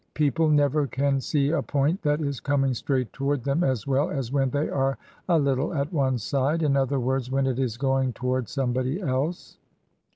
Peo 0.15 0.31
ple 0.31 0.49
never 0.49 0.87
can 0.87 1.21
see 1.21 1.51
a 1.51 1.61
point 1.61 2.01
that 2.01 2.19
is 2.21 2.39
coming 2.39 2.73
straight 2.73 3.13
toward 3.13 3.43
them 3.43 3.63
as 3.63 3.85
well 3.85 4.09
as 4.09 4.31
when 4.31 4.49
they 4.49 4.67
are 4.67 4.97
a 5.29 5.37
little 5.37 5.75
at 5.75 5.93
one 5.93 6.17
side— 6.17 6.63
in 6.63 6.75
other 6.75 6.99
words, 6.99 7.29
when 7.29 7.45
it 7.45 7.59
is 7.59 7.77
going 7.77 8.11
toward 8.11 8.49
somebody 8.49 8.99
else." 8.99 9.59